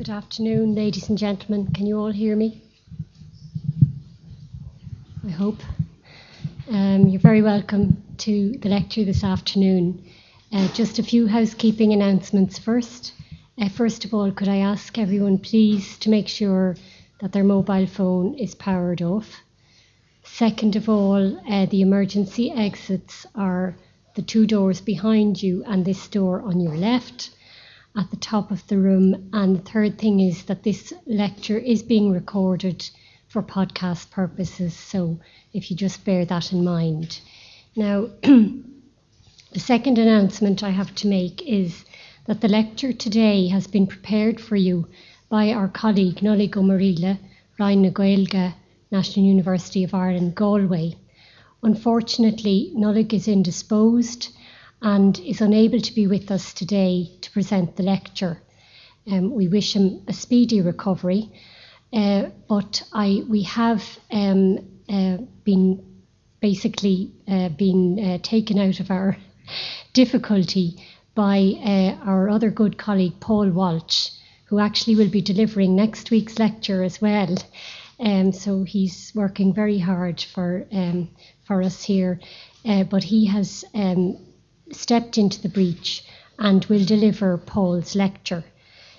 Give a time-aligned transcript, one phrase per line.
[0.00, 1.74] Good afternoon, ladies and gentlemen.
[1.74, 2.62] Can you all hear me?
[5.26, 5.58] I hope.
[6.70, 10.02] Um, you're very welcome to the lecture this afternoon.
[10.50, 13.12] Uh, just a few housekeeping announcements first.
[13.60, 16.76] Uh, first of all, could I ask everyone please to make sure
[17.20, 19.42] that their mobile phone is powered off?
[20.24, 23.76] Second of all, uh, the emergency exits are
[24.14, 27.32] the two doors behind you and this door on your left
[27.96, 29.30] at the top of the room.
[29.32, 32.88] And the third thing is that this lecture is being recorded
[33.28, 34.74] for podcast purposes.
[34.74, 35.20] So
[35.52, 37.20] if you just bear that in mind.
[37.76, 38.62] Now, the
[39.56, 41.84] second announcement I have to make is
[42.26, 44.88] that the lecture today has been prepared for you
[45.28, 47.18] by our colleague Nollaig Ó Muraíle,
[47.58, 48.54] Ryan Gaelga,
[48.90, 50.96] National University of Ireland, Galway.
[51.62, 54.28] Unfortunately, Nollaig is indisposed
[54.82, 58.40] and is unable to be with us today present the lecture.
[59.10, 61.30] Um, we wish him a speedy recovery,
[61.92, 65.84] uh, but I, we have um, uh, been
[66.40, 69.16] basically uh, been uh, taken out of our
[69.92, 70.76] difficulty
[71.14, 74.10] by uh, our other good colleague Paul Walsh,
[74.46, 77.36] who actually will be delivering next week's lecture as well.
[77.98, 81.10] Um, so he's working very hard for um,
[81.44, 82.20] for us here,
[82.64, 84.16] uh, but he has um,
[84.72, 86.04] stepped into the breach
[86.40, 88.42] and will deliver Paul's lecture.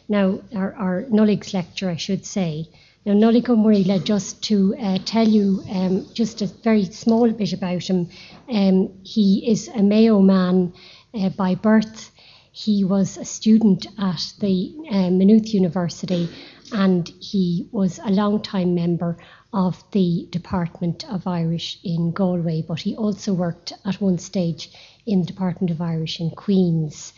[0.07, 2.69] Now, our, our Nollaig's lecture, I should say.
[3.05, 7.83] Now, Nollaig Ó just to uh, tell you um, just a very small bit about
[7.83, 8.09] him,
[8.49, 10.71] um, he is a Mayo man
[11.13, 12.11] uh, by birth.
[12.51, 16.29] He was a student at the uh, Maynooth University
[16.71, 19.17] and he was a long time member
[19.53, 24.71] of the Department of Irish in Galway, but he also worked at one stage
[25.05, 27.13] in the Department of Irish in Queen's.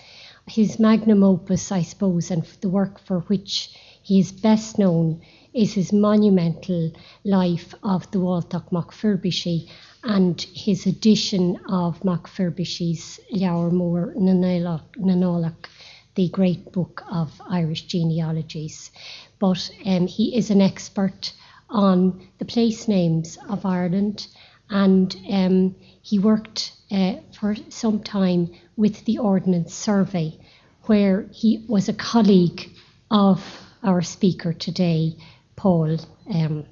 [0.48, 3.70] His magnum opus, I suppose, and the work for which
[4.02, 5.22] he is best known
[5.54, 6.92] is his monumental
[7.24, 9.70] life of the Waltach MacFirbishy
[10.04, 15.66] and his edition of MacFirbishy's Leabhar Mór Nanálach,
[16.16, 18.92] the great book of Irish genealogies.
[19.40, 21.32] But um, he is an expert
[21.74, 24.28] on the place names of Ireland
[24.70, 30.40] and um, he worked uh, for some time with the Ordnance Survey,
[30.84, 32.72] where he was a colleague
[33.12, 33.44] of
[33.84, 35.16] our speaker today,
[35.56, 36.00] Paul
[36.34, 36.66] um,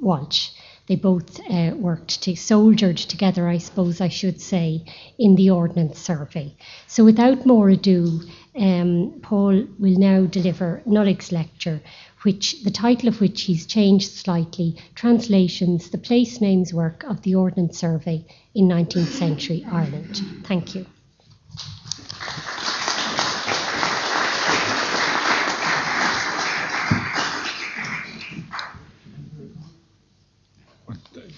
[0.00, 0.50] Walsh.
[0.86, 4.84] They both uh, worked, to, soldiered together, I suppose I should say,
[5.18, 6.54] in the Ordnance Survey.
[6.86, 8.20] So without more ado,
[8.54, 11.80] um, Paul will now deliver Nollaig's lecture,
[12.24, 17.34] which the title of which he's changed slightly, translations the place names work of the
[17.34, 18.24] Ordnance Survey
[18.54, 20.22] in 19th century Ireland.
[20.44, 20.86] Thank you.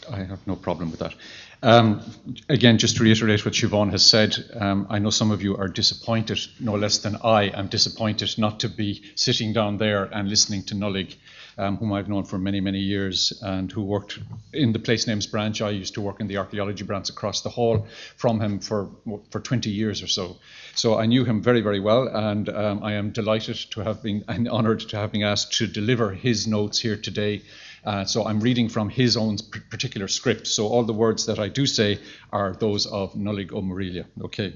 [0.09, 1.15] I have no problem with that.
[1.63, 2.03] Um,
[2.49, 5.69] again, just to reiterate what Siobhan has said, um, I know some of you are
[5.69, 10.65] disappointed, no less than I am disappointed not to be sitting down there and listening
[10.65, 11.17] to Nollaig,
[11.57, 14.19] um, whom I've known for many, many years and who worked
[14.53, 15.63] in the place names branch.
[15.63, 17.87] I used to work in the archaeology branch across the hall
[18.17, 18.91] from him for,
[19.31, 20.37] for 20 years or so.
[20.75, 24.25] So I knew him very, very well, and um, I am delighted to have been
[24.29, 27.43] and honoured to have been asked to deliver his notes here today.
[27.87, 29.39] Uh, so I'm reading from his own
[29.71, 30.49] particular script.
[30.49, 32.01] So all the words that I do say
[32.33, 34.55] are those of Nollaig Ó Okay.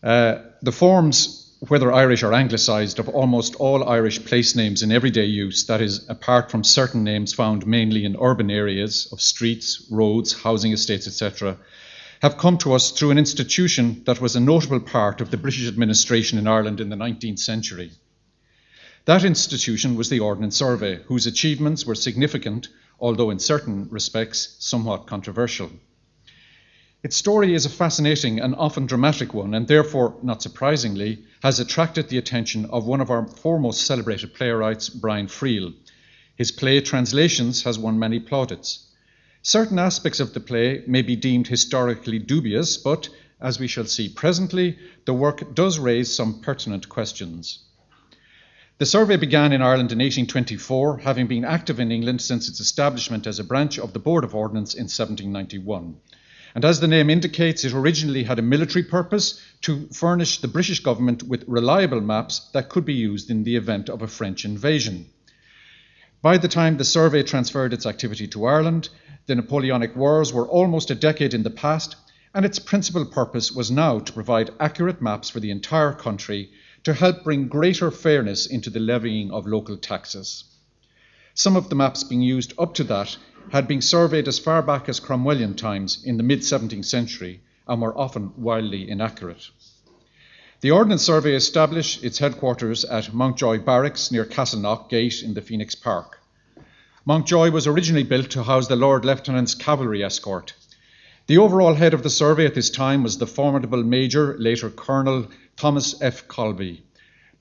[0.00, 5.24] Uh, the forms, whether Irish or anglicised, of almost all Irish place names in everyday
[5.24, 10.32] use, that is, apart from certain names found mainly in urban areas of streets, roads,
[10.32, 11.56] housing estates, etc.,
[12.20, 15.66] have come to us through an institution that was a notable part of the British
[15.66, 17.90] administration in Ireland in the 19th century.
[19.06, 25.06] That institution was the Ordnance Survey, whose achievements were significant, although in certain respects somewhat
[25.06, 25.70] controversial.
[27.02, 32.08] Its story is a fascinating and often dramatic one, and therefore, not surprisingly, has attracted
[32.08, 35.74] the attention of one of our foremost celebrated playwrights, Brian Friel.
[36.34, 38.86] His play Translations has won many plaudits.
[39.42, 44.08] Certain aspects of the play may be deemed historically dubious, but, as we shall see
[44.08, 47.58] presently, the work does raise some pertinent questions.
[48.76, 53.24] The survey began in Ireland in 1824, having been active in England since its establishment
[53.24, 55.96] as a branch of the Board of Ordnance in 1791.
[56.56, 60.80] And as the name indicates, it originally had a military purpose to furnish the British
[60.80, 65.06] government with reliable maps that could be used in the event of a French invasion.
[66.20, 68.88] By the time the survey transferred its activity to Ireland,
[69.26, 71.94] the Napoleonic Wars were almost a decade in the past,
[72.34, 76.50] and its principal purpose was now to provide accurate maps for the entire country
[76.84, 80.44] to help bring greater fairness into the levying of local taxes.
[81.34, 83.16] Some of the maps being used up to that
[83.50, 87.80] had been surveyed as far back as Cromwellian times in the mid 17th century and
[87.80, 89.50] were often wildly inaccurate.
[90.60, 95.74] The Ordnance Survey established its headquarters at Mountjoy Barracks near Castleknock Gate in the Phoenix
[95.74, 96.20] Park.
[97.04, 100.54] Mountjoy was originally built to house the Lord Lieutenant's cavalry escort.
[101.26, 105.26] The overall head of the survey at this time was the formidable Major, later Colonel
[105.56, 106.26] Thomas F.
[106.28, 106.82] Colby.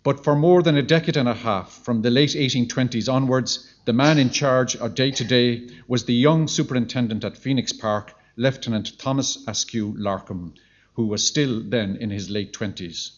[0.04, 3.94] But for more than a decade and a half, from the late 1820s onwards, the
[3.94, 8.98] man in charge of day to day was the young superintendent at Phoenix Park, Lieutenant
[9.00, 10.54] Thomas Aiskew Larcom,
[10.94, 13.12] who was still then in his late 20s.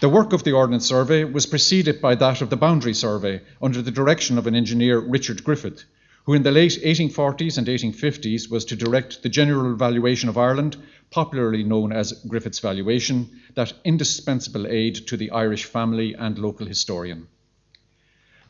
[0.00, 3.82] The work of the Ordnance Survey was preceded by that of the Boundary Survey under
[3.82, 5.84] the direction of an engineer, Richard Griffith,
[6.24, 10.76] who in the late 1840s and 1850s was to direct the general valuation of Ireland,
[11.10, 17.28] popularly known as Griffith's Valuation, that indispensable aid to the Irish family and local historian.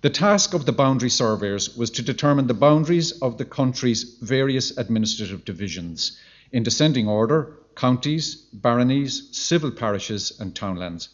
[0.03, 4.77] The task of the boundary surveyors was to determine the boundaries of the country's various
[4.77, 6.19] administrative divisions
[6.53, 11.11] in descending order counties, baronies, civil parishes, and townlands.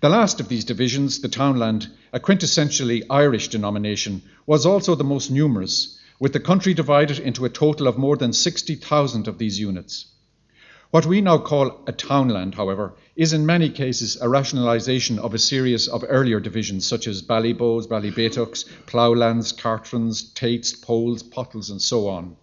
[0.00, 5.30] The last of these divisions, the townland, a quintessentially Irish denomination, was also the most
[5.30, 10.06] numerous, with the country divided into a total of more than 60,000 of these units.
[10.94, 15.40] What we now call a townland, however, is in many cases a rationalisation of a
[15.40, 22.06] series of earlier divisions such as Ballyboes, Ballybetux, Ploughlands, Cartrons, Tates, Poles, Pottles, and so
[22.06, 22.36] on.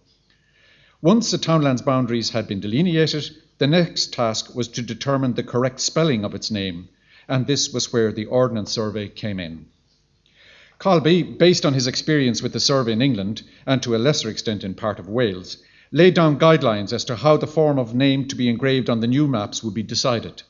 [1.00, 5.80] Once the townland's boundaries had been delineated, the next task was to determine the correct
[5.80, 6.90] spelling of its name,
[7.28, 9.64] and this was where the Ordnance Survey came in.
[10.78, 14.62] Colby, based on his experience with the survey in England, and to a lesser extent
[14.62, 15.56] in part of Wales,
[15.94, 19.06] laid down guidelines as to how the form of name to be engraved on the
[19.06, 20.42] new maps would be decided.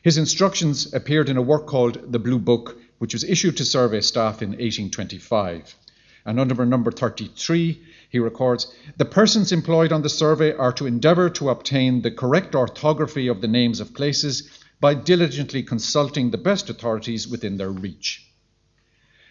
[0.00, 4.00] His instructions appeared in a work called the Blue Book, which was issued to survey
[4.00, 5.74] staff in 1825.
[6.24, 11.28] And under number 33, he records The persons employed on the survey are to endeavour
[11.30, 14.48] to obtain the correct orthography of the names of places
[14.80, 18.26] by diligently consulting the best authorities within their reach.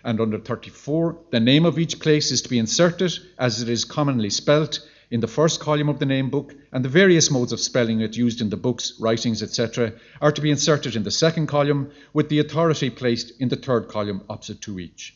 [0.03, 3.83] And under 34, the name of each place is to be inserted as it is
[3.83, 7.59] commonly spelt in the first column of the name book, and the various modes of
[7.59, 11.47] spelling it used in the books, writings, etc., are to be inserted in the second
[11.47, 15.15] column, with the authority placed in the third column opposite to each.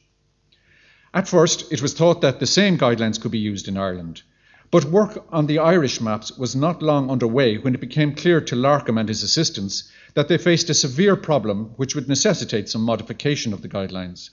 [1.13, 4.23] At first, it was thought that the same guidelines could be used in Ireland.
[4.71, 8.55] But work on the Irish maps was not long underway when it became clear to
[8.55, 13.53] Larcom and his assistants that they faced a severe problem which would necessitate some modification
[13.53, 14.31] of the guidelines.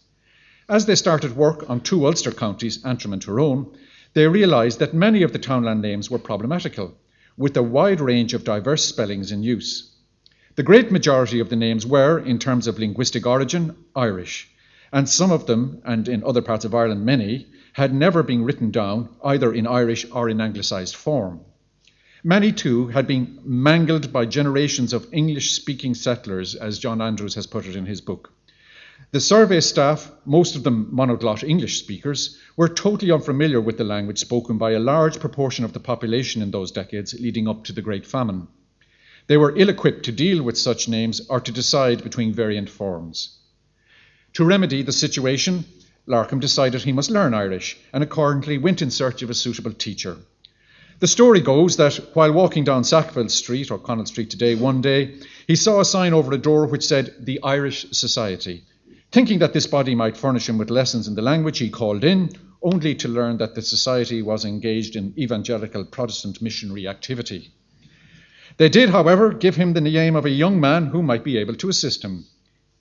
[0.67, 3.77] As they started work on two Ulster counties, Antrim and Tyrone,
[4.13, 6.97] they realised that many of the townland names were problematical,
[7.37, 9.95] with a wide range of diverse spellings in use.
[10.57, 14.49] The great majority of the names were, in terms of linguistic origin, Irish,
[14.93, 18.71] and some of them, and in other parts of Ireland many, had never been written
[18.71, 21.41] down either in Irish or in anglicised form.
[22.25, 27.47] Many, too, had been mangled by generations of English speaking settlers, as John Andrews has
[27.47, 28.33] put it in his book.
[29.13, 34.19] The survey staff, most of them monoglot English speakers, were totally unfamiliar with the language
[34.19, 37.83] spoken by a large proportion of the population in those decades leading up to the
[37.83, 38.47] Great Famine.
[39.27, 43.39] They were ill equipped to deal with such names or to decide between variant forms.
[44.35, 45.65] To remedy the situation,
[46.07, 50.19] Larcom decided he must learn Irish and accordingly went in search of a suitable teacher.
[51.01, 55.15] The story goes that while walking down Sackville Street, or O'Connell Street today, one day,
[55.47, 58.65] he saw a sign over a door which said The Irish Society.
[59.13, 62.31] Thinking that this body might furnish him with lessons in the language, he called in,
[62.63, 67.51] only to learn that the society was engaged in evangelical Protestant missionary activity.
[68.57, 71.55] They did, however, give him the name of a young man who might be able
[71.57, 72.27] to assist him.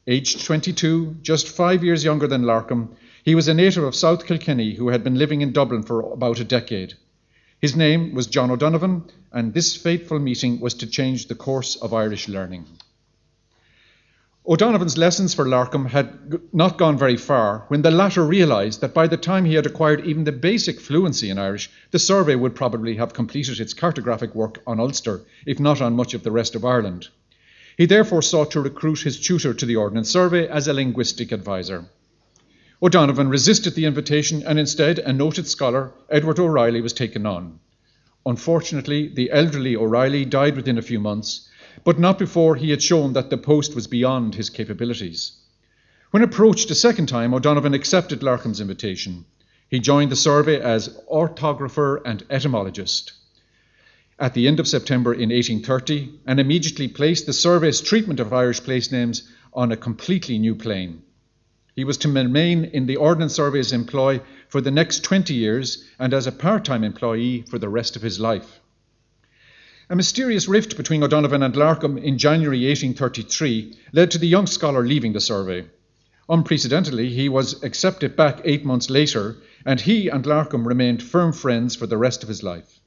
[0.05, 4.75] Aged 22, just five years younger than Larcom, he was a native of South Kilkenny
[4.75, 6.93] who had been living in Dublin for about a decade.
[7.59, 11.93] His name was John O'Donovan, and this fateful meeting was to change the course of
[11.93, 12.65] Irish learning.
[14.51, 19.05] O'Donovan's lessons for Larcom had not gone very far when the latter realised that by
[19.05, 22.95] the time he had acquired even the basic fluency in Irish, the survey would probably
[22.95, 26.65] have completed its cartographic work on Ulster, if not on much of the rest of
[26.65, 27.09] Ireland.
[27.77, 31.85] He therefore sought to recruit his tutor to the Ordnance Survey as a linguistic advisor.
[32.81, 37.59] O'Donovan resisted the invitation and instead a noted scholar, Edward O'Reilly, was taken on.
[38.25, 41.48] Unfortunately, the elderly O'Reilly died within a few months,
[41.83, 45.33] but not before he had shown that the post was beyond his capabilities.
[46.11, 49.25] When approached a second time, O'Donovan accepted Larcom's invitation.
[49.69, 53.13] He joined the survey as orthographer and etymologist.
[54.19, 58.61] at the end of September in 1830 and immediately placed the survey's treatment of Irish
[58.61, 61.01] place names on a completely new plane.
[61.75, 64.19] He was to remain in the Ordnance Survey's employ
[64.49, 68.01] for the next 20 years and as a part time employee for the rest of
[68.01, 68.59] his life.
[69.91, 74.85] A mysterious rift between O'Donovan and Larcom in January 1833 led to the young scholar
[74.85, 75.65] leaving the survey.
[76.29, 81.75] Unprecedentedly, he was accepted back eight months later, and he and Larcom remained firm friends
[81.75, 82.79] for the rest of his life.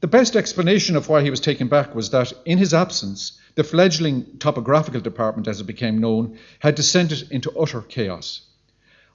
[0.00, 3.64] The best explanation of why he was taken back was that, in his absence, the
[3.64, 8.42] fledgling topographical department, as it became known, had descended into utter chaos.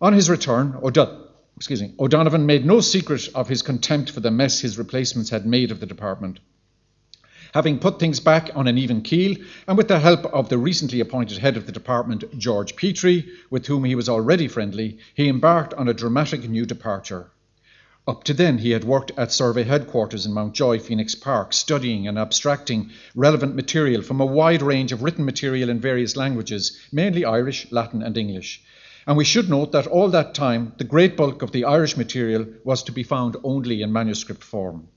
[0.01, 4.79] On his return, me, O'Donovan made no secret of his contempt for the mess his
[4.79, 6.39] replacements had made of the department.
[7.55, 10.99] Having put things back on an even keel, and with the help of the recently
[10.99, 15.73] appointed head of the department, George Petrie, with whom he was already friendly, he embarked
[15.75, 17.31] on a dramatic new departure.
[18.05, 22.19] Up to then, he had worked at Survey headquarters in Mountjoy, Phoenix Park, studying and
[22.19, 27.71] abstracting relevant material from a wide range of written material in various languages, mainly Irish,
[27.71, 28.61] Latin, and English.
[29.07, 32.47] And we should note that all that time, the great bulk of the Irish material
[32.65, 34.89] was to be found only in manuscript form.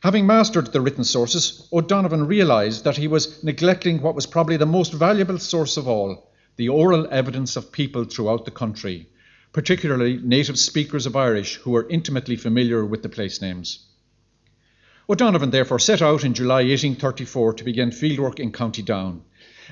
[0.00, 4.64] Having mastered the written sources, O'Donovan realised that he was neglecting what was probably the
[4.64, 9.08] most valuable source of all the oral evidence of people throughout the country
[9.52, 13.80] particularly native speakers of Irish who were intimately familiar with the place names.
[15.08, 19.22] O'Donovan therefore set out in July 1834 to begin fieldwork in County Down,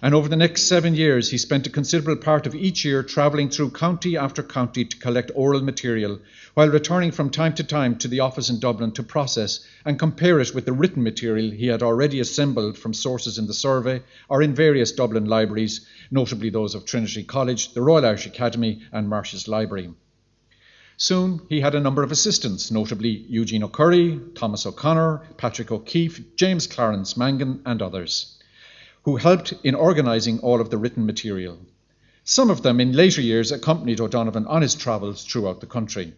[0.02, 3.48] and over the next seven years he spent a considerable part of each year travelling
[3.48, 6.20] through county after county to collect oral material,
[6.54, 10.38] while returning from time to time to the office in Dublin to process and compare
[10.40, 14.42] it with the written material he had already assembled from sources in the survey or
[14.42, 19.48] in various Dublin libraries, notably those of Trinity College, the Royal Irish Academy, and Marsh's
[19.48, 19.90] Library.
[20.96, 26.66] Soon he had a number of assistants, notably Eugene O'Curry, Thomas O'Connor, Patrick O'Keefe, James
[26.66, 28.37] Clarence Mangan, and others,
[29.08, 31.58] who helped in organising all of the written material.
[32.24, 36.12] Some of them in later years accompanied O'Donovan on his travels throughout the country.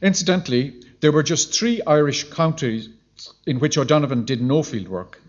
[0.00, 2.90] Incidentally, there were just three Irish counties
[3.44, 5.20] in which O'Donovan did no field work.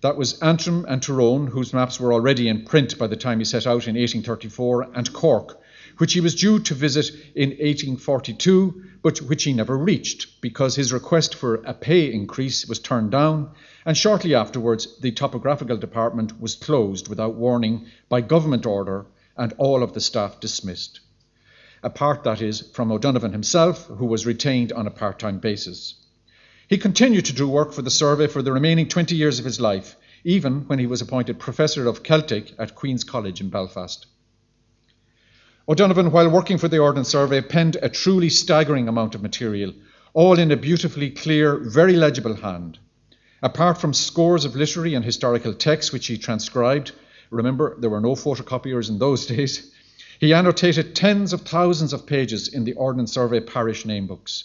[0.00, 3.44] That was Antrim and Tyrone, whose maps were already in print by the time he
[3.44, 5.60] set out in 1834, and Cork,
[5.98, 10.92] which he was due to visit in 1842, but which he never reached because his
[10.92, 13.50] request for a pay increase was turned down,
[13.84, 19.82] and shortly afterwards the topographical department was closed without warning by government order and all
[19.82, 21.00] of the staff dismissed
[21.82, 25.94] apart, that is, from O'Donovan himself, who was retained on a part time basis.
[26.66, 29.60] He continued to do work for the survey for the remaining 20 years of his
[29.60, 34.06] life, even when he was appointed Professor of Celtic at Queen's College in Belfast.
[35.70, 39.74] O'Donovan, while working for the Ordnance Survey, penned a truly staggering amount of material,
[40.14, 42.78] all in a beautifully clear, very legible hand.
[43.42, 46.92] Apart from scores of literary and historical texts which he transcribed,
[47.30, 49.70] remember there were no photocopiers in those days,
[50.18, 54.44] he annotated tens of thousands of pages in the Ordnance Survey parish name books.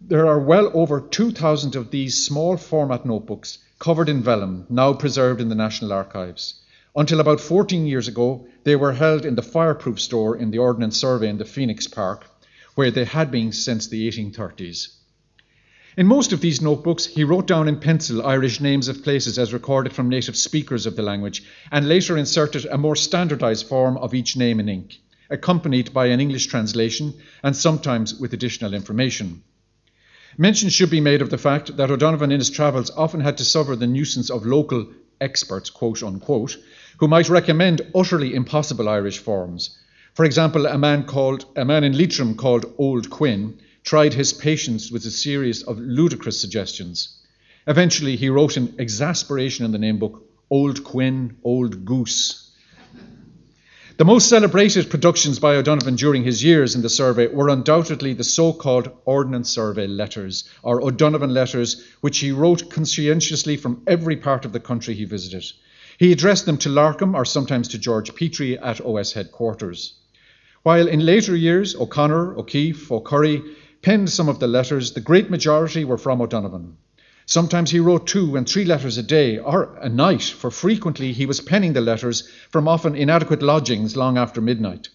[0.00, 5.40] There are well over 2,000 of these small format notebooks covered in vellum, now preserved
[5.40, 6.54] in the National Archives.
[6.96, 10.96] Until about 14 years ago, they were held in the fireproof store in the Ordnance
[10.96, 12.26] Survey in the Phoenix Park,
[12.74, 14.88] where they had been since the 1830s.
[15.96, 19.52] In most of these notebooks, he wrote down in pencil Irish names of places as
[19.52, 24.12] recorded from native speakers of the language, and later inserted a more standardised form of
[24.12, 29.42] each name in ink, accompanied by an English translation and sometimes with additional information.
[30.36, 33.44] Mention should be made of the fact that O'Donovan in his travels often had to
[33.44, 34.88] suffer the nuisance of local
[35.20, 36.56] experts, quote unquote,
[37.00, 39.78] who might recommend utterly impossible Irish forms.
[40.12, 44.90] For example, a man called a man in Leitrim called Old Quinn tried his patience
[44.90, 47.16] with a series of ludicrous suggestions.
[47.66, 52.50] Eventually, he wrote in exasperation in the name book, Old Quinn, Old Goose.
[53.96, 58.24] The most celebrated productions by O'Donovan during his years in the survey were undoubtedly the
[58.24, 64.44] so called Ordnance Survey letters, or O'Donovan letters, which he wrote conscientiously from every part
[64.44, 65.50] of the country he visited.
[66.00, 69.92] He addressed them to Larcom or sometimes to George Petrie at OS headquarters.
[70.62, 73.42] While in later years, O'Connor, O'Keefe, O'Curry
[73.82, 76.78] penned some of the letters, the great majority were from O'Donovan.
[77.26, 81.26] Sometimes he wrote two and three letters a day or a night, for frequently he
[81.26, 84.88] was penning the letters from often inadequate lodgings long after midnight.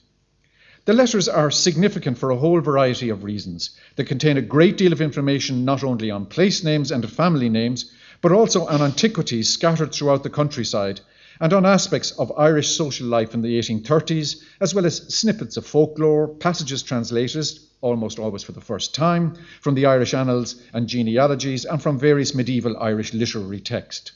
[0.85, 3.77] The letters are significant for a whole variety of reasons.
[3.95, 7.91] They contain a great deal of information not only on place names and family names,
[8.25, 10.99] but also on antiquities scattered throughout the countryside,
[11.39, 15.67] and on aspects of Irish social life in the 1830s, as well as snippets of
[15.67, 17.45] folklore, passages translated,
[17.81, 22.33] almost always for the first time, from the Irish annals and genealogies, and from various
[22.33, 24.13] medieval Irish literary texts.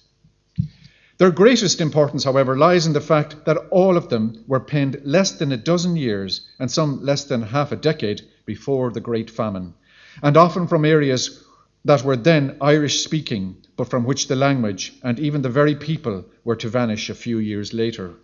[1.19, 5.33] Their greatest importance, however, lies in the fact that all of them were penned less
[5.33, 9.75] than a dozen years, and some less than half a decade, before the Great Famine,
[10.23, 11.43] and often from areas
[11.85, 16.25] that were then Irish speaking, but from which the language and even the very people
[16.43, 18.15] were to vanish a few years later.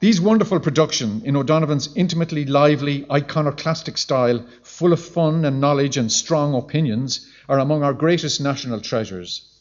[0.00, 6.10] These wonderful productions, in O'Donovan's intimately lively, iconoclastic style, full of fun and knowledge and
[6.10, 9.51] strong opinions, are among our greatest national treasures.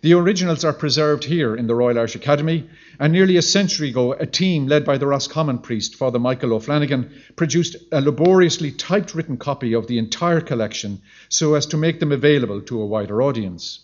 [0.00, 4.12] The originals are preserved here in the Royal Irish Academy, and nearly a century ago,
[4.12, 9.72] a team led by the Roscommon priest, Father Michael O'Flanagan, produced a laboriously typewritten copy
[9.74, 13.80] of the entire collection so as to make them available to a wider audience.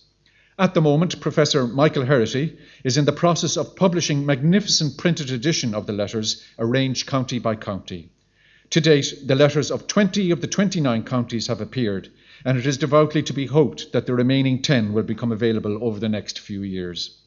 [0.57, 5.75] At the moment, Professor Michael Herity is in the process of publishing magnificent printed edition
[5.75, 8.11] of the letters, arranged county by county.
[8.71, 12.09] To date, the letters of 20 of the 29 counties have appeared,
[12.45, 15.99] and it is devoutly to be hoped that the remaining 10 will become available over
[15.99, 17.19] the next few years.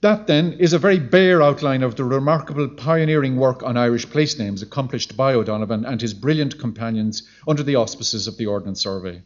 [0.00, 4.38] That, then, is a very bare outline of the remarkable pioneering work on Irish place
[4.38, 9.22] names accomplished by O'Donovan and his brilliant companions under the auspices of the Ordnance Survey.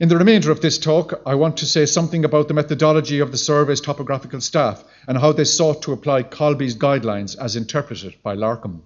[0.00, 3.30] In the remainder of this talk, I want to say something about the methodology of
[3.30, 8.34] the survey's topographical staff and how they sought to apply Colby's guidelines as interpreted by
[8.34, 8.82] Larcom.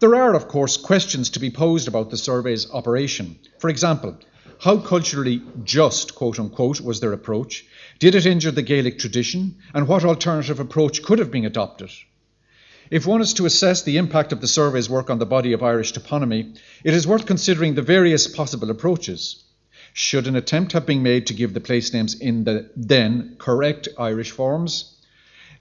[0.00, 3.38] There are, of course, questions to be posed about the survey's operation.
[3.58, 4.16] For example,
[4.58, 7.66] how culturally just, quote unquote, was their approach?
[7.98, 9.56] Did it injure the Gaelic tradition?
[9.74, 11.90] And what alternative approach could have been adopted?
[12.90, 15.62] If one is to assess the impact of the survey's work on the body of
[15.62, 19.44] Irish toponymy, it is worth considering the various possible approaches.
[19.92, 23.88] Should an attempt have been made to give the place names in the then correct
[23.98, 24.96] Irish forms?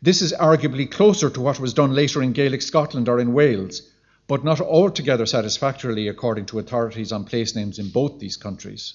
[0.02, 3.82] This is arguably closer to what was done later in Gaelic Scotland or in Wales,
[4.30, 8.94] but not altogether satisfactorily according to authorities on place names in both these countries.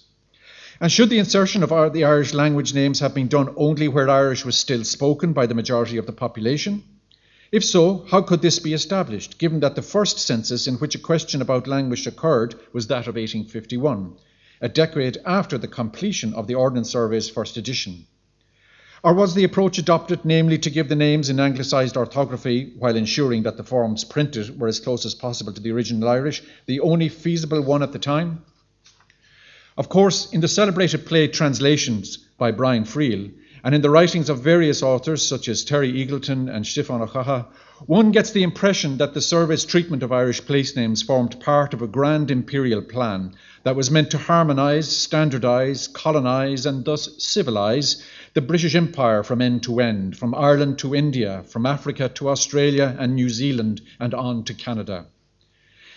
[0.81, 4.45] And should the insertion of the Irish language names have been done only where Irish
[4.45, 6.85] was still spoken by the majority of the population?
[7.51, 11.01] If so, how could this be established, given that the first census in which a
[11.11, 14.17] question about language occurred was that of 1851,
[14.61, 18.07] a decade after the completion of the Ordnance Survey's first edition?
[19.05, 23.43] Or was the approach adopted, namely to give the names in anglicised orthography while ensuring
[23.43, 27.11] that the forms printed were as close as possible to the original Irish, the only
[27.11, 28.43] feasible one at the time?
[29.77, 33.31] Of course, in the celebrated play Translations by Brian Friel,
[33.63, 37.47] and in the writings of various authors such as Terry Eagleton and Stiofán Ó Cadhla,
[37.85, 41.83] one gets the impression that the survey's treatment of Irish place names formed part of
[41.83, 48.03] a grand imperial plan that was meant to harmonise, standardise, colonise, and thus civilise
[48.35, 52.97] the British Empire from end to end, from Ireland to India, from Africa to Australia
[52.99, 55.07] and New Zealand, and on to Canada.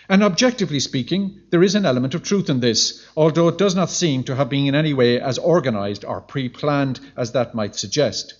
[0.07, 3.89] And objectively speaking, there is an element of truth in this, although it does not
[3.89, 7.75] seem to have been in any way as organised or pre planned as that might
[7.75, 8.35] suggest.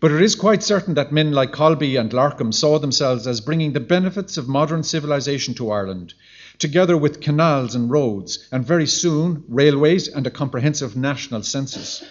[0.00, 3.74] But it is quite certain that men like Colby and Larcom saw themselves as bringing
[3.74, 6.14] the benefits of modern civilization to Ireland,
[6.58, 12.02] together with canals and roads, and very soon railways and a comprehensive national census.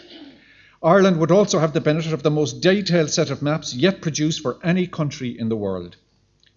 [0.83, 4.41] Ireland would also have the benefit of the most detailed set of maps yet produced
[4.41, 5.95] for any country in the world.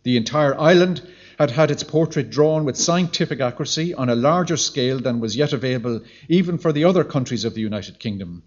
[0.03, 1.01] The entire island
[1.39, 5.53] had had its portrait drawn with scientific accuracy on a larger scale than was yet
[5.53, 8.43] available even for the other countries of the United Kingdom.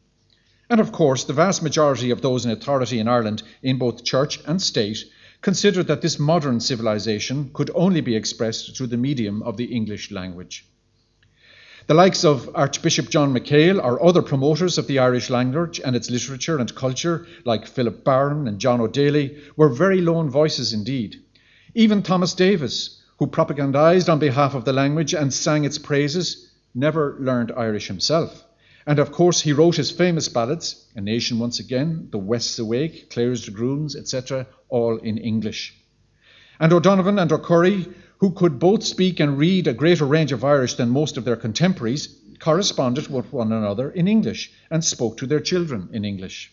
[0.69, 4.39] And of course, the vast majority of those in authority in Ireland, in both church
[4.45, 5.05] and state,
[5.41, 10.11] considered that this modern civilization could only be expressed through the medium of the English
[10.11, 10.65] language.
[11.89, 16.11] The likes of Archbishop John MacHale or other promoters of the Irish language and its
[16.11, 21.23] literature and culture, like Philip Barron and John O'Daly, were very lone voices indeed.
[21.73, 27.17] Even Thomas Davis, who propagandized on behalf of the language and sang its praises, never
[27.19, 28.45] learned Irish himself.
[28.85, 33.09] And of course, he wrote his famous ballads, A Nation Once Again, The West's Awake,
[33.09, 35.73] Clare's Dragoons, etc., all in English.
[36.59, 37.87] And O'Donovan and O'Curry
[38.19, 41.35] who could both speak and read a greater range of Irish than most of their
[41.35, 46.51] contemporaries, corresponded with one another in English and spoke to their children in English.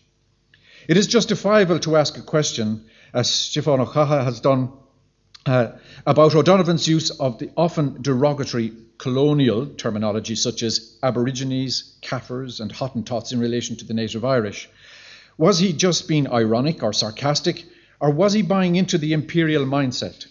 [0.89, 4.71] It is justifiable to ask a question, as Stiofán Ó Cadhla has done,
[5.45, 5.73] uh,
[6.07, 13.33] about O'Donovan's use of the often derogatory colonial terminology such as Aborigines, Kaffirs, and Hottentots
[13.33, 14.69] in relation to the native Irish.
[15.39, 17.65] Was he just being ironic or sarcastic,
[18.01, 20.27] or was he buying into the imperial mindset?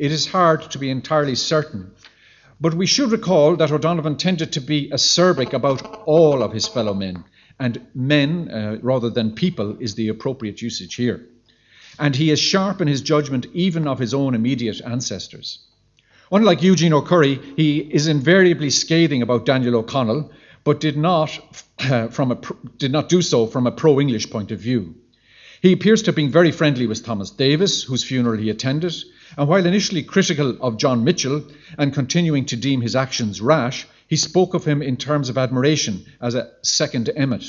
[0.00, 1.90] It is hard to be entirely certain.
[2.58, 6.94] But we should recall that O'Donovan tended to be acerbic about all of his fellow
[6.94, 7.24] men,
[7.58, 11.26] and men uh, rather than people is the appropriate usage here.
[11.98, 15.58] And he is sharp in his judgment even of his own immediate ancestors.
[16.32, 20.32] Unlike Eugene O'Curry, he is invariably scathing about Daniel O'Connell,
[20.64, 21.38] but did not,
[21.78, 22.38] uh, from a,
[22.78, 24.94] did not do so from a pro English point of view.
[25.60, 28.94] He appears to have been very friendly with Thomas Davis, whose funeral he attended,
[29.36, 34.16] and while initially critical of John Mitchel and continuing to deem his actions rash, he
[34.16, 37.44] spoke of him in terms of admiration as a second Emmet.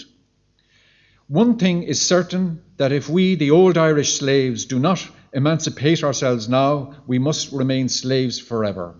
[1.28, 6.50] One thing is certain that if we, the old Irish slaves, do not emancipate ourselves
[6.50, 8.96] now, we must remain slaves forever.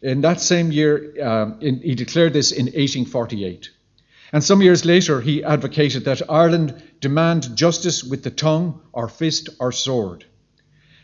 [0.00, 3.70] In that same year, um, in, he declared this in 1848.
[4.32, 9.50] And some years later, he advocated that Ireland demand justice with the tongue, or fist,
[9.60, 10.24] or sword.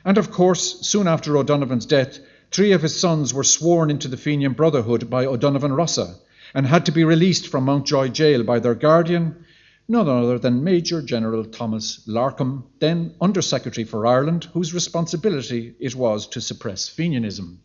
[0.09, 2.19] And of course, soon after O'Donovan's death,
[2.51, 6.15] three of his sons were sworn into the Fenian Brotherhood by O'Donovan Rossa
[6.55, 9.45] and had to be released from Mountjoy jail by their guardian,
[9.87, 15.95] none other than Major General Thomas Larcom, then Under Secretary for Ireland, whose responsibility it
[15.95, 17.59] was to suppress Fenianism.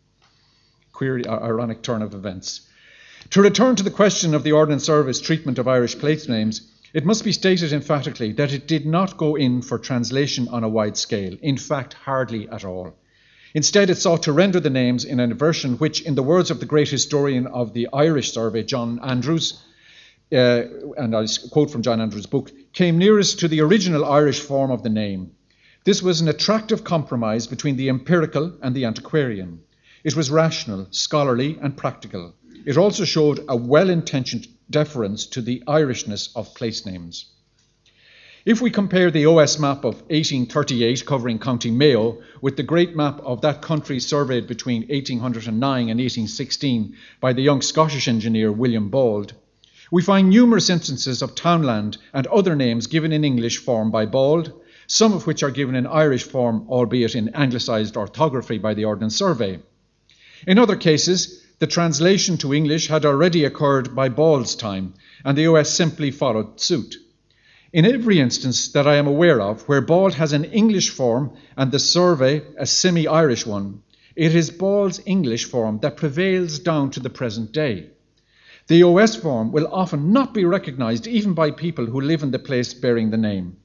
[0.92, 2.68] Queer, ironic turn of events.
[3.30, 7.06] To return to the question of the Ordnance Service treatment of Irish place names, it
[7.06, 10.96] must be stated emphatically that it did not go in for translation on a wide
[10.96, 12.94] scale, in fact, hardly at all.
[13.56, 16.60] Instead, it sought to render the names in a version which, in the words of
[16.60, 19.62] the great historian of the Irish survey, John Andrews,
[20.32, 20.64] uh,
[20.98, 24.84] and I quote from John Andrews' book, came nearest to the original Irish form of
[24.84, 25.32] the name.
[25.86, 29.62] This was an attractive compromise between the empirical and the antiquarian.
[30.04, 32.34] It was rational, scholarly, and practical.
[32.66, 37.32] It also showed a well intentioned deference to the Irishness of place names.
[38.46, 43.22] If we compare the OS map of 1838 covering County Mayo with the great map
[43.22, 49.34] of that country surveyed between 1809 and 1816 by the young Scottish engineer William Bald,
[49.94, 54.52] we find numerous instances of townland and other names given in English form by Bald,
[54.88, 59.16] some of which are given in Irish form, albeit in anglicised orthography by the Ordnance
[59.16, 59.60] Survey.
[60.48, 65.48] In other cases, the translation to English had already occurred by Bald's time, and the
[65.48, 66.98] OS simply followed suit.
[67.72, 71.72] In every instance that I am aware of where Bald has an English form and
[71.72, 73.82] the survey a semi Irish one,
[74.14, 77.92] it is Bald's English form that prevails down to the present day.
[78.68, 82.40] The OS form will often not be recognised even by people who live in the
[82.40, 83.56] place bearing the name.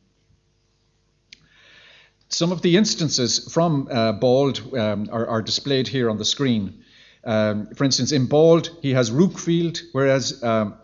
[2.29, 6.85] Some of the instances from uh, Bald um, are, are, displayed here on the screen.
[7.25, 10.75] Um, for instance, in Bald, he has Rookfield, whereas um,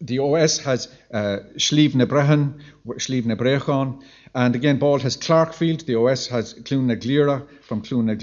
[0.00, 1.94] the OS has uh, Slieve
[2.98, 3.26] Slieve
[4.34, 6.98] and again, Bald has Clarkfield, the OS has Clúna
[7.62, 8.16] from Clúna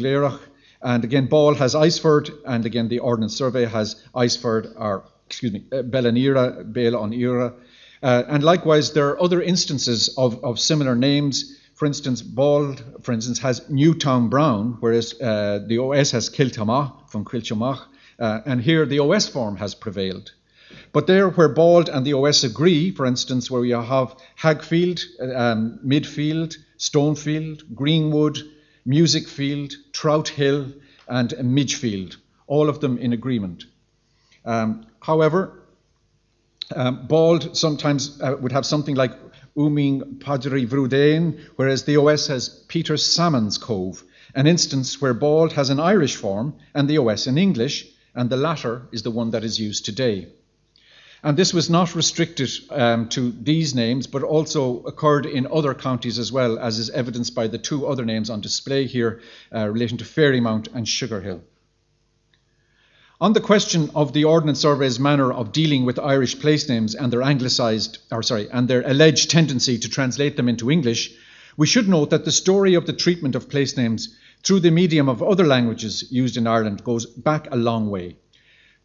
[0.82, 5.66] and again, Bald has Iceford, and again, the Ordnance Survey has Iceford, or excuse me,
[5.72, 7.54] uh, Bellanira, Bela on Ira.
[8.02, 13.12] Uh, and likewise, there are other instances of, of similar names for instance, Bald, for
[13.12, 17.86] instance, has Newtown Brown, whereas uh, the OS has Kiltamach from Kiltamach,
[18.18, 20.32] uh, and here the OS form has prevailed.
[20.92, 25.02] But there, where Bald and the OS agree, for instance, where you have Hagfield,
[25.36, 28.40] um, Midfield, Stonefield, Greenwood,
[28.88, 30.74] Musicfield, Trout Hill,
[31.08, 33.66] and Midgefield, all of them in agreement.
[34.46, 35.60] Um, however,
[36.76, 39.12] um, Bald sometimes uh, would have something like
[39.58, 44.04] Uming Padri Vrudane, whereas the OS has Peter Salmon's Cove,
[44.36, 48.38] an instance where Bald has an Irish form and the OS in English, and the
[48.38, 50.28] latter is the one that is used today.
[51.24, 56.20] And this was not restricted um, to these names, but also occurred in other counties
[56.20, 59.22] as well, as is evidenced by the two other names on display here
[59.54, 61.42] uh, relating to Fairymount and Sugarhill.
[63.20, 67.12] On the question of the Ordnance Survey's manner of dealing with Irish place names and
[67.12, 71.14] their anglicised, or sorry, and their alleged tendency to translate them into English,
[71.58, 75.10] we should note that the story of the treatment of place names through the medium
[75.10, 78.18] of other languages used in Ireland goes back a long way.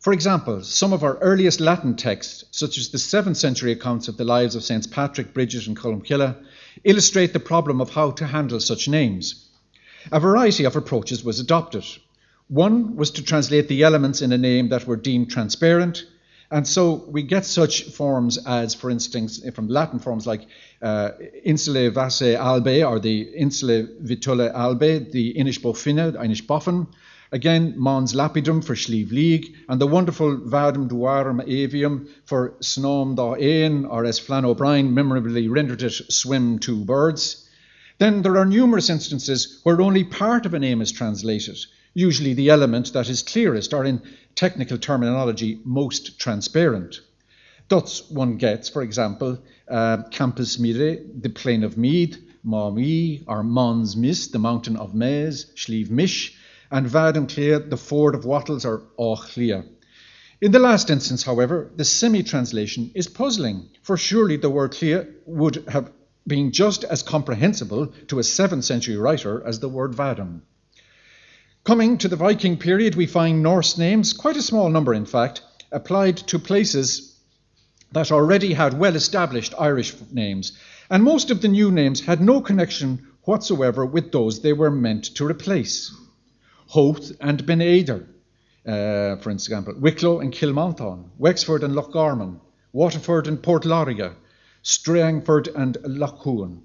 [0.00, 4.16] For example, some of our earliest Latin texts, such as the 7th century accounts of
[4.16, 6.36] the lives of Saints Patrick, Bridget, and Columcille,
[6.84, 9.50] illustrate the problem of how to handle such names.
[10.10, 11.84] A variety of approaches was adopted.
[12.52, 16.04] One was to translate the elements in a name that were deemed transparent.
[16.50, 20.42] And so we get such forms as, for instance, from Latin forms like
[20.82, 21.12] uh,
[21.46, 26.88] Insule Vasse Albe or the Insule Vitulle Albe, the Inish Bofine, Inish Boffin.
[27.32, 33.34] Again, Mons Lapidum for Slieve League, and the wonderful Vadum Duarum Avium for Snom da
[33.34, 37.48] Ain, or as Flann O'Brien memorably rendered it, Swim Two Birds.
[37.96, 41.56] Then there are numerous instances where only part of a name is translated,
[41.94, 44.02] usually the element that is clearest or in
[44.35, 47.00] technical terminology most transparent.
[47.68, 53.96] Thus, one gets, for example, uh, Campus Mire, the plain of Mead, Maui, or Mons
[53.96, 56.37] Mis, the mountain of Maze, Slieve Mish,
[56.70, 59.64] and Vadam Clear, the ford of Wattles, or Ochlia.
[60.40, 65.14] In the last instance, however, the semi translation is puzzling, for surely the word clear
[65.24, 65.92] would have
[66.26, 70.40] been just as comprehensible to a 7th century writer as the word Vadam.
[71.64, 75.42] Coming to the Viking period, we find Norse names, quite a small number in fact,
[75.70, 77.20] applied to places
[77.92, 80.59] that already had well established Irish names,
[80.90, 85.05] and most of the new names had no connection whatsoever with those they were meant
[85.14, 85.94] to replace.
[86.75, 88.09] Howth and Ben Aider,
[88.66, 92.40] uh, for example, Wicklow and Kilmanthon, Wexford and Lochgarman,
[92.72, 94.16] Waterford and Portlauriga,
[94.62, 96.62] Strangford and Lochhuan.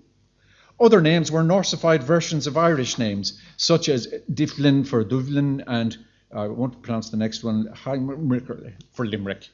[0.79, 5.97] Other names were Norsified versions of Irish names, such as Difflin for Dublin and
[6.31, 9.49] I won't pronounce the next one, for Limerick.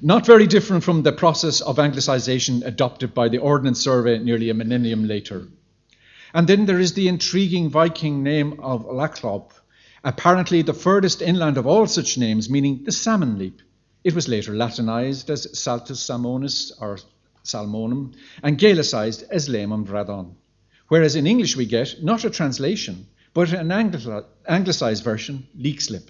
[0.00, 4.54] Not very different from the process of anglicisation adopted by the Ordnance Survey nearly a
[4.54, 5.48] millennium later.
[6.32, 9.52] And then there is the intriguing Viking name of Lachlop,
[10.04, 13.60] apparently the furthest inland of all such names, meaning the salmon leap.
[14.04, 16.98] It was later Latinized as Saltus Salmonis or
[17.42, 20.34] Salmonum and Gaelicized as Léim an Bhradáin.
[20.94, 26.08] Whereas in English we get not a translation, but an anglicized version, Leixlip.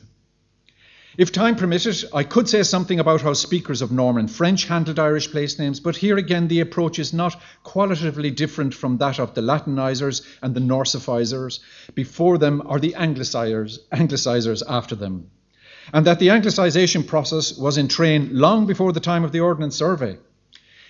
[1.17, 5.31] If time permitted, I could say something about how speakers of Norman French handled Irish
[5.31, 9.41] place names, but here again the approach is not qualitatively different from that of the
[9.41, 11.61] Latinizers and the Norsificers
[11.95, 15.31] before them or the Anglicizers, Anglicizers after them.
[15.95, 19.77] And that the Anglicization process was in train long before the time of the Ordnance
[19.77, 20.19] Survey.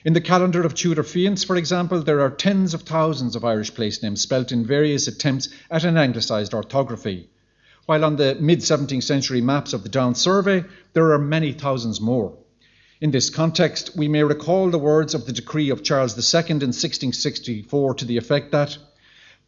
[0.04, 3.72] In the calendar of Tudor Fiants, for example, there are tens of thousands of Irish
[3.74, 7.30] place names spelt in various attempts at an anglicised orthography,
[7.86, 10.62] while on the mid 17th century maps of the Down Survey,
[10.92, 12.36] there are many thousands more.
[13.00, 16.56] In this context, we may recall the words of the decree of Charles II in
[16.56, 18.76] 1664 to the effect that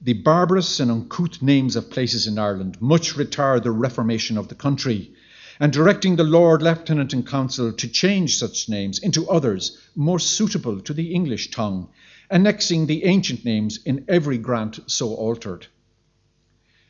[0.00, 4.54] the barbarous and uncouth names of places in Ireland much retard the reformation of the
[4.54, 5.12] country
[5.58, 10.80] and directing the Lord Lieutenant in Council to change such names into others more suitable
[10.80, 11.88] to the English tongue,
[12.30, 15.66] annexing the ancient names in every grant so altered.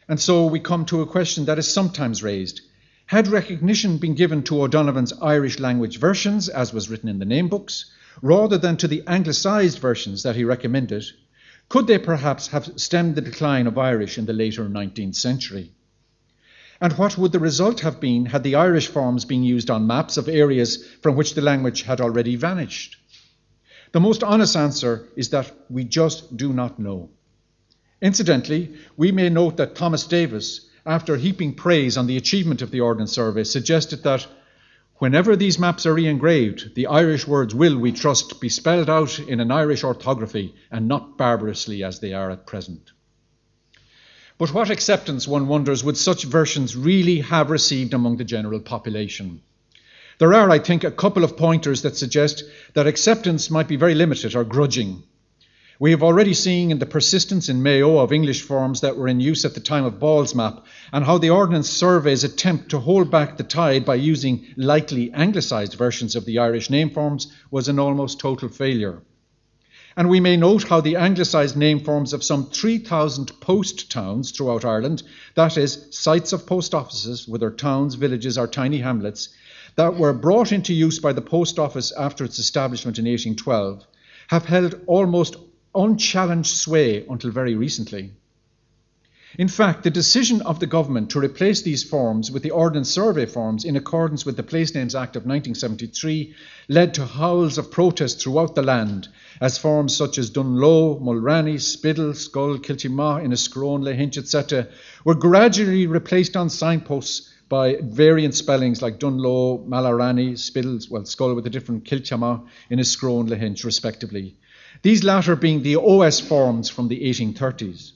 [0.09, 2.61] And so we come to a question that is sometimes raised.
[3.07, 7.49] Had recognition been given to O'Donovan's Irish language versions, as was written in the name
[7.49, 7.87] books,
[8.23, 11.05] rather than to the anglicised versions that he recommended,
[11.69, 15.73] could they perhaps have stemmed the decline of Irish in the later 19th century?
[16.81, 20.17] And what would the result have been had the Irish forms been used on maps
[20.17, 22.97] of areas from which the language had already vanished?
[23.93, 27.09] The most honest answer is that we just do not know.
[28.03, 32.81] Incidentally, we may note that Thomas Davis, after heaping praise on the achievement of the
[32.81, 34.27] Ordnance Survey, suggested that
[34.97, 39.19] whenever these maps are re engraved, the Irish words will, we trust, be spelled out
[39.19, 42.93] in an Irish orthography and not barbarously as they are at present.
[44.39, 49.41] But what acceptance, one wonders, would such versions really have received among the general population?
[50.19, 52.45] There are, I think, a couple of pointers that suggest
[52.75, 55.03] that acceptance might be very limited or grudging.
[55.79, 59.21] We have already seen in the persistence in Mayo of English forms that were in
[59.21, 63.11] use at the time of Bald's map, and how the Ordnance Survey's attempt to hold
[63.11, 67.79] back the tide by using likely anglicised versions of the Irish name forms was an
[67.79, 69.03] almost total failure.
[69.99, 74.65] And we may note how the anglicised name forms of some 3,000 post towns throughout
[74.65, 75.03] Ireland,
[75.37, 79.31] that is, sites of post offices, whether towns, villages, or tiny hamlets,
[79.77, 83.87] that were brought into use by the post office after its establishment in 1812,
[84.29, 85.37] have held almost
[85.75, 88.13] unchallenged sway until very recently.
[89.39, 93.27] In fact, the decision of the government to replace these forms with the Ordnance Survey
[93.27, 96.35] forms in accordance with the Place Names Act of 1973
[96.69, 102.15] led to howls of protest throughout the land as forms such as Dunloe, Mulranny, Spiddal,
[102.15, 104.69] Schull, Kiltimagh, Inniscrone, Lahinch, etc.,
[105.05, 111.47] were gradually replaced on signposts by variant spellings like Dunloe, Malarani, Spiddal, well, Schull with
[111.47, 114.35] a different Kiltimagh, Inniscrone, Lahinch, respectively.
[114.81, 117.93] These latter being the OS forms from the 1830s.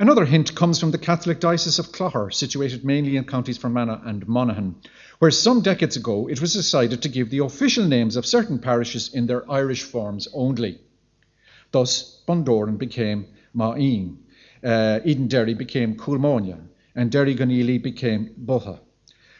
[0.00, 4.28] Another hint comes from the Catholic Diocese of Clogher, situated mainly in counties Fermanagh and
[4.28, 4.76] Monaghan,
[5.18, 9.12] where some decades ago it was decided to give the official names of certain parishes
[9.12, 10.78] in their Irish forms only.
[11.72, 14.18] Thus, Bundoran became Ma'een,
[14.62, 16.60] uh, Edenderry became Coolmonia,
[16.94, 18.78] and Derrygonneely became Boha.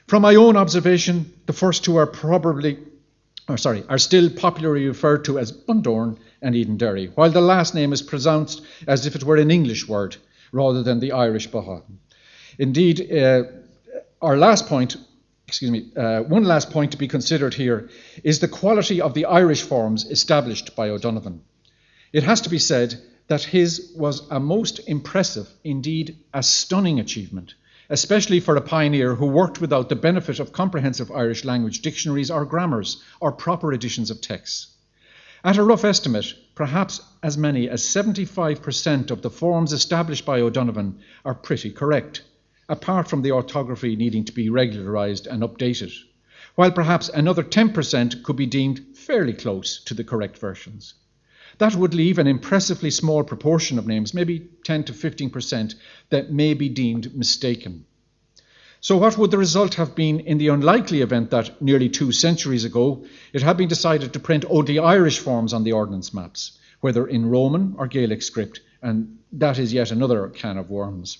[0.08, 2.78] From my own observation, the first two are probably,
[3.48, 7.92] or sorry, are still popularly referred to as Bundoran and Edenderry, while the last name
[7.92, 10.16] is pronounced as if it were an English word
[10.52, 11.82] rather than the Irish Baha.
[12.58, 13.44] Indeed, uh,
[14.20, 14.96] our last point
[15.48, 17.88] excuse me, uh, one last point to be considered here
[18.22, 21.40] is the quality of the Irish forms established by O'Donovan.
[22.12, 27.54] It has to be said that his was a most impressive, indeed a stunning achievement,
[27.88, 32.44] especially for a pioneer who worked without the benefit of comprehensive Irish language dictionaries or
[32.44, 34.68] grammars or proper editions of texts.
[35.44, 40.98] At a rough estimate, perhaps as many as 75% of the forms established by O'Donovan
[41.24, 42.22] are pretty correct
[42.68, 45.92] apart from the orthography needing to be regularised and updated,
[46.54, 50.94] while perhaps another 10% could be deemed fairly close to the correct versions.
[51.58, 55.74] That would leave an impressively small proportion of names, maybe 10 to 15%,
[56.10, 57.86] that may be deemed mistaken.
[58.80, 62.64] So, what would the result have been in the unlikely event that nearly two centuries
[62.64, 67.04] ago it had been decided to print only Irish forms on the ordnance maps, whether
[67.06, 68.60] in Roman or Gaelic script?
[68.80, 71.18] And that is yet another can of worms.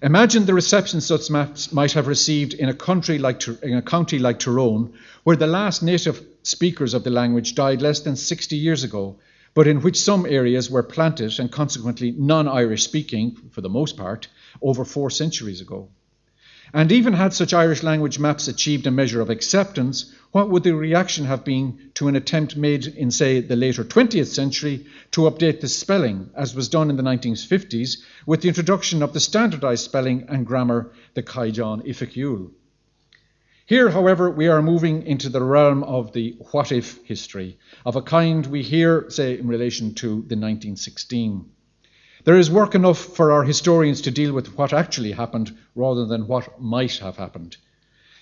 [0.00, 4.20] Imagine the reception such maps might have received in a country like in a county
[4.20, 4.92] like Tyrone,
[5.24, 9.18] where the last native speakers of the language died less than 60 years ago,
[9.54, 14.28] but in which some areas were planted and consequently non-Irish speaking, for the most part,
[14.62, 15.88] over four centuries ago.
[16.72, 20.74] And even had such Irish language maps achieved a measure of acceptance, what would the
[20.74, 25.60] reaction have been to an attempt made in, say, the later 20th century to update
[25.60, 30.26] the spelling, as was done in the 1950s, with the introduction of the standardized spelling
[30.28, 32.52] and grammar, the Caighdeán Oifigiúil?
[33.66, 38.02] Here, however, we are moving into the realm of the what if history, of a
[38.02, 41.50] kind we hear, say, in relation to the 1916.
[42.24, 46.26] There is work enough for our historians to deal with what actually happened rather than
[46.26, 47.56] what might have happened.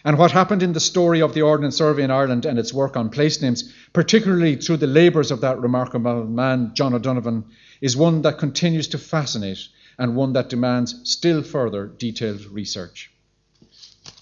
[0.04, 2.96] And what happened in the story of the Ordnance Survey in Ireland and its work
[2.96, 7.44] on place names, particularly through the labours of that remarkable man, John O'Donovan,
[7.80, 9.66] is one that continues to fascinate
[9.98, 13.10] and one that demands still further detailed research.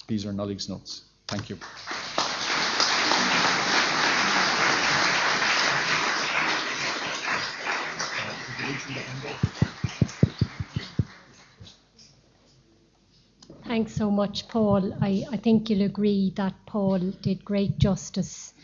[0.06, 1.02] These are Nollaig's notes.
[1.28, 1.58] Thank you.
[13.66, 14.94] Thanks so much, Paul.
[15.02, 18.54] I, I think you'll agree that Paul did great justice